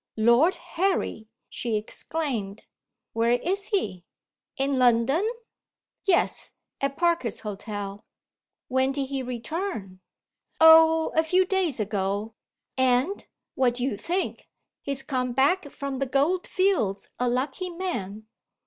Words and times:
"Lord 0.17 0.55
Harry!" 0.55 1.27
she 1.47 1.77
exclaimed. 1.77 2.65
"Where 3.13 3.33
is 3.33 3.67
he? 3.67 4.03
In 4.57 4.79
London?" 4.79 5.29
"Yes 6.05 6.55
at 6.81 6.97
Parker's 6.97 7.41
Hotel." 7.41 8.03
"When 8.67 8.91
did 8.93 9.09
he 9.09 9.21
return?" 9.21 9.99
"Oh, 10.59 11.11
a 11.15 11.21
few 11.21 11.45
days 11.45 11.79
ago; 11.79 12.33
and 12.75 13.27
what 13.53 13.75
do 13.75 13.83
you 13.83 13.95
think? 13.95 14.49
he's 14.81 15.03
come 15.03 15.33
back 15.33 15.69
from 15.69 15.99
the 15.99 16.07
goldfields 16.07 17.11
a 17.19 17.29
lucky 17.29 17.69
man. 17.69 18.25